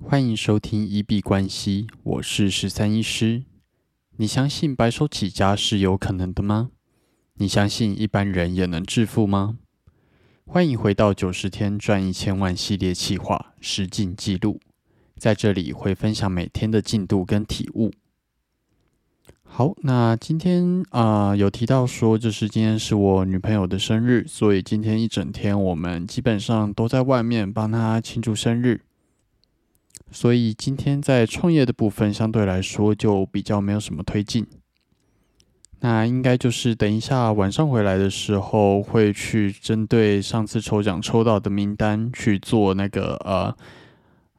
[0.00, 3.42] 欢迎收听一币关系，我是十三医师。
[4.16, 6.70] 你相信白手起家是有可能的吗？
[7.34, 9.58] 你相信一般人也能致富吗？
[10.46, 14.60] 欢迎回到九十天赚一千万系列企划实进记录，
[15.16, 17.92] 在这里会分享每天的进度跟体悟。
[19.42, 28.82] 好，那今天啊有提到说，就是今天是我女朋友的生日，所以今天一整天我们基本上都在外面帮她庆祝生日。
[30.10, 34.46] 所以今天在创业的部分相对来说就比较没有什么推进。
[35.80, 43.56] 那应该就是等一下晚上回来的时候，会去针对上次抽奖抽到的名单去做那个呃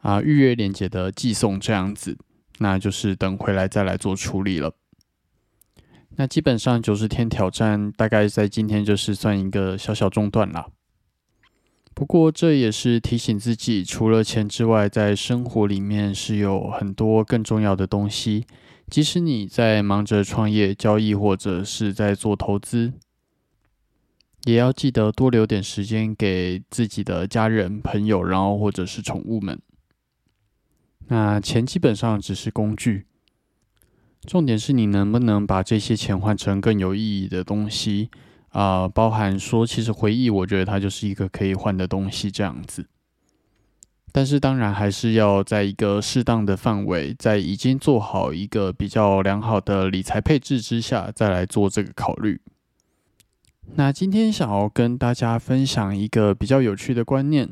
[0.00, 2.16] 啊预约链接的寄送这样子。
[2.58, 4.72] 那就是等回来再来做处理了。
[6.16, 10.66] 那基本上九十天挑战大概在今天就是算一个小小中断了。
[11.98, 18.46] 不过这也是提醒自己，除了钱之外，在生活里面是有很多更重要的东西。
[18.88, 22.92] 即使你在忙着创业、交易或者是在做投资，
[24.44, 29.60] 也要记得多留点时间给自己的家人、朋友，然后或者是宠物们。
[31.08, 33.06] 那钱基本上只是工具。
[34.24, 38.08] 重点是你能不能把这些钱换成更有意义的东西
[38.58, 38.88] 啊？
[38.88, 42.86] 包含说，其实回忆，我觉得它就是一个可以换的东西，这样子。
[44.10, 52.40] 但是当然还是要在一个适当的范围，在已经做好一个比较良好的理财配置之下，再来做这个考虑。
[53.74, 57.50] 那今天想要跟大家分享一个比较有趣的观念。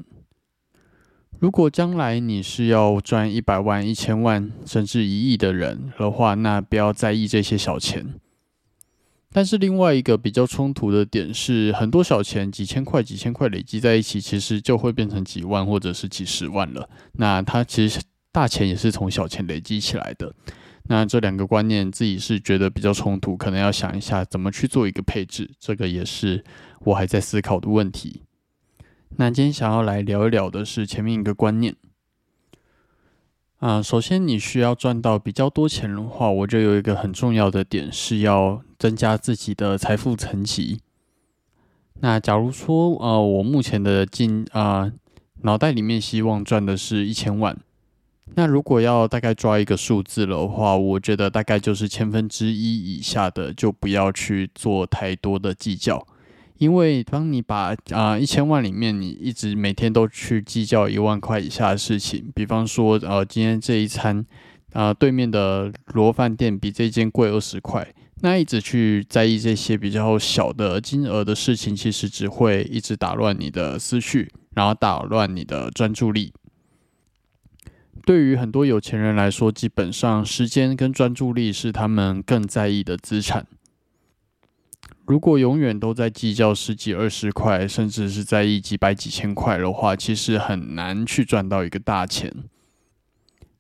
[1.39, 8.15] 如果将来你是要赚一百万、一千万，甚至一亿的人的话，那不要在意这些小钱。
[9.33, 16.89] 但是另外一个比较冲突的点是，很多小钱几千块、几千块累积在一起，其实就会变成几万或者是几十万了。
[17.13, 18.01] 那它其实
[18.33, 20.35] 大钱也是从小钱累积起来的。
[20.89, 25.51] 那这两个观念自己是觉得比较冲突，可能要想一下怎么去做一个配置。
[25.59, 26.45] 这个也是
[26.85, 28.23] 我还在思考的问题。
[29.17, 31.75] 那今天想要来聊一聊的是前面一个观念
[33.59, 40.81] 啊，首先你需要赚到比较多钱的话，我就有一个很重要的点是要增加自己的财富层级。
[42.01, 44.93] 那假如说呃，我目前的进啊
[45.43, 47.57] 脑袋里面希望赚的是一千万，
[48.35, 56.07] 那如果要大概抓一个数字的话，我觉得大概就是千分之一以下的就不要去做太多的计较。
[56.59, 64.25] 因为当你把啊一千万里面，你一直每天都去计较一万块以下的事情，比方说呃今天这一餐
[64.73, 67.87] 啊对面的罗饭店比这间贵二十块，
[68.23, 76.33] 那一直去在意这些比较小的金额的事情，其实只会一直打乱你的思绪，然后打乱你的专注力。
[78.05, 83.47] 对于很多有钱人来说，基本上时间跟专注力是他们更在意的资产。
[85.07, 92.33] 如果永远都在计较十几二十块，甚至是在意几百几千块的话，其实很难去赚到一个大钱。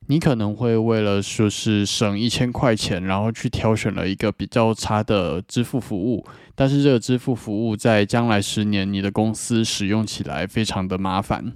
[0.08, 6.24] 你可能会为了说是省一千块钱，然后去挑选了一个比较差的支付服务，
[6.54, 11.54] 但是这个支付服务在将来十年，你的公司使用起来非常的麻烦。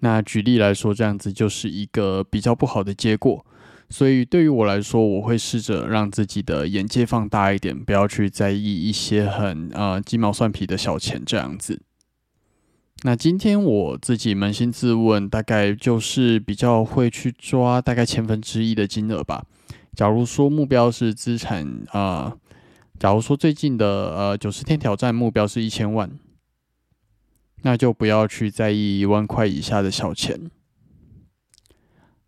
[0.00, 3.44] 那举例来说，这样子就是一个比较不好的结果。
[3.90, 11.82] 所以对于我来说，我会试着让自己的眼界放大一点，不要去在意一些很呃鸡毛蒜皮的小钱这样子。
[13.02, 19.46] 那今天我自己扪心自问，大概就是比较会去抓大概千分之一的金额吧。
[19.94, 22.36] 假如说目标是资产啊，
[22.98, 26.10] 假如说最近的呃九十天挑战目标是一千万，
[27.62, 30.50] 那就不要去在意一万块以下的小钱。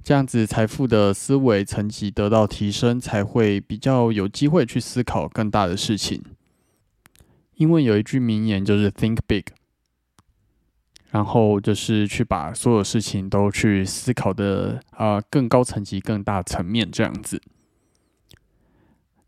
[0.02, 6.22] 这样子财富的思维层级得到提升，才会比较有机会去思考更大的事情。
[7.56, 9.44] 因为有一句名言就是 “think big”，
[11.12, 17.40] 然后就是去把所有事情都去思考的啊更高层级、更大层面这样子。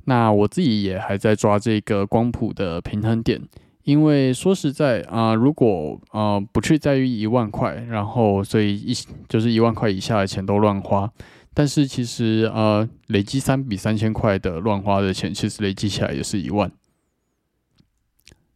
[0.06, 3.40] 那我自己也还在抓这个光谱的平衡点。
[3.82, 8.94] 因为说实在啊，如果呃不去在于一万块，然后所以一
[9.28, 11.12] 就是一万块以下的钱都乱花，
[11.52, 16.72] 但是其实呃累积三笔三千块的乱花的钱，其实累积起来也是一万。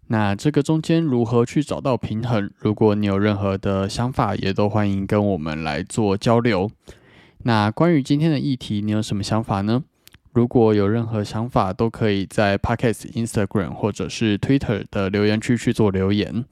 [0.08, 2.50] 那这个中间如何去找到平衡？
[2.58, 6.70] 如果你有任何的想法，也都欢迎跟我们来做交流。
[7.44, 9.84] 那关于今天的议题，你有什么想法呢？
[10.32, 16.44] 如果有任何想法，都可以在 Podcast、Instagram 或者是 Twitter 的留言区去做留言。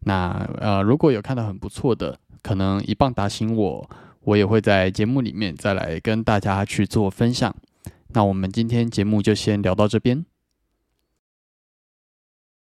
[0.00, 3.90] 那呃，如果有看到很不错的，可能一棒打醒我，
[4.24, 7.54] 我也会在节目里面再来跟大家去做分享。
[8.08, 10.24] 那我们今天节目就先聊到这边。